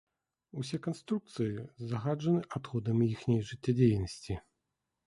Усе 0.61 0.79
канструкцыі 0.87 1.67
загаджаны 1.91 2.41
адходамі 2.59 3.13
іхняй 3.13 3.41
жыццядзейнасці. 3.53 4.45